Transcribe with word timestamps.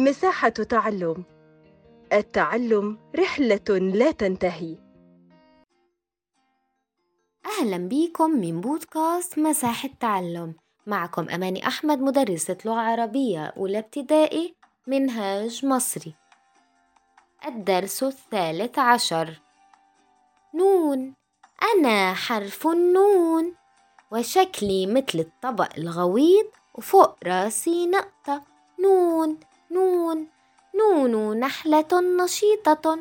مساحة 0.00 0.48
تعلم. 0.48 1.24
التعلم 2.12 2.98
رحلة 3.16 3.78
لا 3.78 4.10
تنتهي. 4.10 4.76
أهلا 7.46 7.76
بيكم 7.76 8.30
من 8.30 8.60
بودكاست 8.60 9.38
مساحة 9.38 9.88
تعلم. 10.00 10.54
معكم 10.86 11.28
أماني 11.30 11.66
أحمد 11.66 12.00
مدرسة 12.00 12.56
لغة 12.64 12.80
عربية 12.80 13.46
أولى 13.46 13.78
ابتدائي 13.78 14.54
منهاج 14.86 15.66
مصري. 15.66 16.14
الدرس 17.46 18.02
الثالث 18.02 18.78
عشر. 18.78 19.40
نون. 20.54 21.14
أنا 21.62 22.14
حرف 22.14 22.66
النون. 22.66 23.54
وشكلي 24.12 24.86
مثل 24.86 25.18
الطبق 25.18 25.68
الغويط 25.78 26.46
وفوق 26.74 27.16
راسي 27.24 27.86
نقطة. 27.86 28.42
نون. 28.82 29.40
نون 29.70 30.26
نون 30.74 31.40
نحلة 31.40 31.88
نشيطة. 32.24 32.98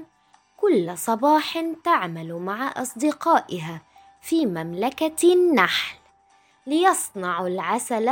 كل 0.58 0.98
صباح 0.98 1.64
تعمل 1.84 2.34
مع 2.34 2.74
أصدقائها 2.82 3.82
في 4.22 4.46
مملكة 4.46 5.34
النحل. 5.34 5.98
ليصنعوا 6.68 7.48
العسل 7.48 8.12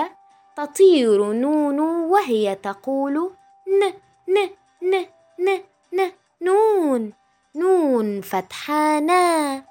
تطير 0.56 1.34
نون 1.34 1.80
وهي 1.80 2.56
تقول 2.56 3.32
ن 3.68 3.84
ن 4.28 4.50
ن 4.82 5.06
ن 5.40 5.62
ن 5.94 6.12
نون 6.42 7.14
نون 7.56 8.22
فتحانا. 8.22 9.64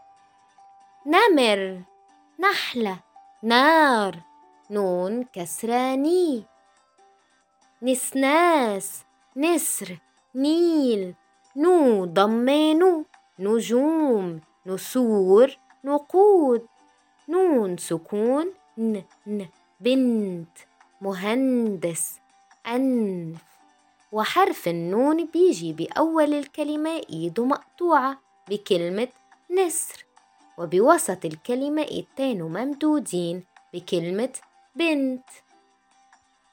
نمر 1.06 1.80
نحلة 2.38 2.98
نار 3.42 4.16
نون 4.70 5.24
كسرة 5.32 5.96
ني. 5.96 6.44
نسناس 7.86 9.02
نسر 9.36 9.98
نيل 10.34 11.14
نون 11.56 12.04
ضمة 12.04 12.64
نو 12.64 13.04
نجوم 13.38 14.40
نسور 14.66 15.58
نقود 15.84 16.66
نون 17.28 17.76
سكون 17.76 18.46
ن 18.78 19.02
ن 19.26 19.46
بنت 19.80 20.56
مهندس 21.00 22.18
أنف. 22.66 23.38
وحرف 24.12 24.68
النون 24.68 25.26
بيجي 25.26 25.72
بأول 25.72 26.34
الكلمة 26.34 27.02
إيده 27.10 27.44
مقطوعة 27.44 28.20
بكلمة 28.48 29.08
نسر 29.50 30.06
وبوسط 30.58 31.24
الكلمة 31.24 31.82
إيدتين 31.82 32.42
ممدودين 32.42 33.44
بكلمة 33.74 34.32
بنت. 34.76 35.24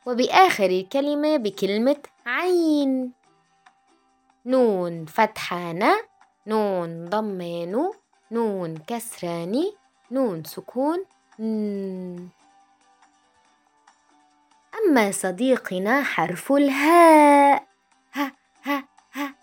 وبآخر 0.05 0.65
الكلمة 0.65 1.37
بكلمة 1.37 1.97
عين. 2.25 3.11
نون 4.45 5.05
فتحانة 5.05 5.95
نون 6.47 7.09
ضمانو 7.09 7.95
نون 8.31 8.77
كسراني 8.77 9.73
نون 10.11 10.43
سكون 10.43 11.05
ن. 11.39 12.27
أما 14.79 15.11
صديقنا 15.11 16.03
حرف 16.03 16.51
الهاء. 16.51 17.67
ها 18.13 18.31
ها 18.63 18.83
ها. 19.13 19.33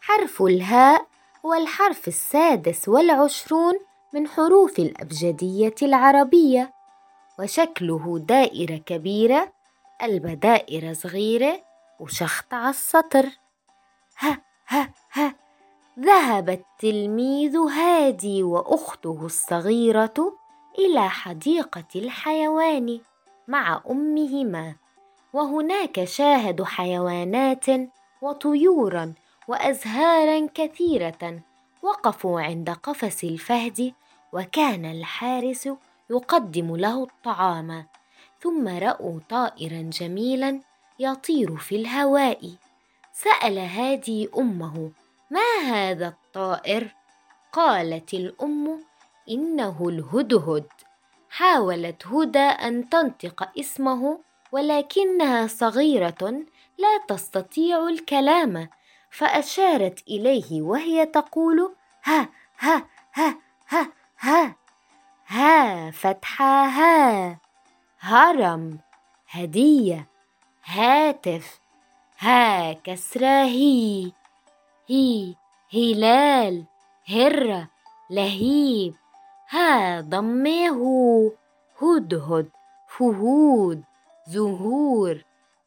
حرف 0.00 0.42
الهاء 0.42 1.06
هو 1.46 1.54
الحرف 1.54 2.08
السادس 2.08 2.88
والعشرون 2.88 3.74
من 4.12 4.28
حروف 4.28 4.78
الأبجدية 4.78 5.74
العربية 5.82 6.72
وشكله 7.38 8.18
دائرة 8.18 8.76
كبيرة 8.76 9.52
قلب 10.00 10.40
دائرة 10.40 10.92
صغيرة 10.92 11.60
وشخط 12.00 12.54
على 12.54 12.70
السطر. 12.70 13.26
ها 14.18 14.42
ها 14.68 14.90
ها 15.12 15.34
ذهب 16.00 16.50
التلميذ 16.50 17.56
هادي 17.56 18.42
وأخته 18.42 19.26
الصغيرة 19.26 20.14
إلى 20.78 21.08
حديقة 21.08 21.84
الحيوان 21.96 23.00
مع 23.48 23.82
أمهما. 23.90 24.74
وهناك 25.32 26.04
شاهدوا 26.04 26.66
حيوانات 26.66 27.66
وطيورا 28.22 29.14
وأزهارا 29.48 30.48
كثيرة 30.54 31.40
وقفوا 31.82 32.40
عند 32.40 32.70
قفص 32.70 33.24
الفهد 33.24 33.92
وكان 34.32 34.84
الحارس 34.84 35.68
يقدم 36.10 36.76
له 36.76 37.02
الطعام. 37.02 37.86
ثم 38.44 38.68
رأوا 38.68 39.20
طائرا 39.28 39.90
جميلا 39.92 40.60
يطير 40.98 41.56
في 41.56 41.76
الهواء. 41.76 42.54
سأل 43.12 43.58
هادي 43.58 44.28
أمه 44.38 44.90
ما 45.30 45.70
هذا 45.70 46.08
الطائر؟ 46.08 46.94
قالت 47.52 48.14
الأم 48.14 48.84
إنه 49.30 49.88
الهدهد. 49.88 50.66
حاولت 51.30 52.06
هدى 52.06 52.38
أن 52.38 52.88
تنطق 52.88 53.48
اسمه 53.58 54.18
ولكنها 54.52 55.46
صغيرة 55.46 56.44
لا 56.78 56.98
تستطيع 57.08 57.88
الكلام 57.88 58.68
فأشارت 59.10 60.08
إليه 60.08 60.62
وهي 60.62 61.06
تقول 61.06 61.74
ها 62.04 62.28
ها 62.58 62.86
ها 63.14 63.38
ها 63.68 63.92
ها 64.20 64.54
ها 65.26 65.90
فتحة 65.90 66.66
ها 66.66 67.43
هرم 68.06 68.78
هدية 69.28 70.06
هاتف 70.64 71.60
ها 72.18 72.72
كسرة 72.72 73.44
هي 73.44 74.12
هي 74.88 75.34
هلال 75.74 76.64
هرة 77.08 77.68
لهيب 78.10 78.94
ها 79.48 80.00
ضمه 80.00 81.32
هدهد 81.82 82.48
فهود 82.88 83.82
زهور 84.26 85.24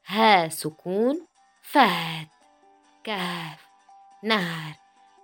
ها 0.08 0.50
سكون 0.50 1.22
فهد 1.62 2.28
كهف 3.04 3.68
نهر 4.24 4.76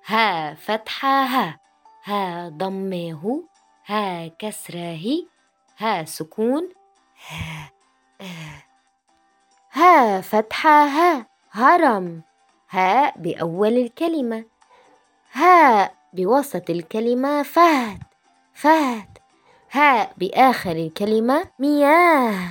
ها 0.06 0.53
فتحة 0.53 1.24
ها 1.24 1.59
ها 2.03 2.50
ضمه 2.50 3.44
ها 3.85 4.28
كسرة 4.28 5.00
ها 5.78 6.03
سكون 6.03 6.69
ها 9.72 10.22
فتحة 10.22 10.85
ها 10.85 11.25
هرم. 11.51 12.22
ها 12.69 13.17
بأول 13.17 13.78
الكلمة. 13.78 14.45
ها 15.31 15.91
بوسط 16.13 16.69
الكلمة 16.69 17.44
فهد 17.44 18.03
فهد. 18.53 19.17
ها 19.72 20.13
بآخر 20.17 20.72
الكلمة 20.72 21.47
مياه. 21.59 22.50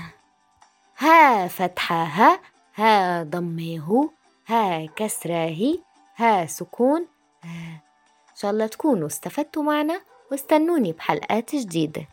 ها 0.98 1.48
فتحة 1.48 2.04
ها 2.04 2.40
ها 2.74 3.22
ضمه 3.22 4.10
ها 4.46 4.86
كسره 4.96 5.78
ها 6.16 6.46
سكون. 6.46 7.06
ها 7.44 7.82
إن 8.30 8.36
شاء 8.36 8.50
الله 8.50 8.66
تكونوا 8.66 9.06
استفدتوا 9.06 9.62
معنا 9.62 10.00
واستنوني 10.30 10.92
بحلقات 10.92 11.54
جديدة. 11.56 12.06